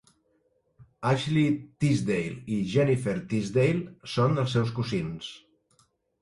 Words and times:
Ashley 1.09 1.51
Tisdale 1.83 2.39
i 2.55 2.57
Jennifer 2.71 3.15
Tisdale 3.35 4.09
són 4.15 4.43
els 4.45 4.57
seus 4.57 4.73
cosins. 4.81 5.31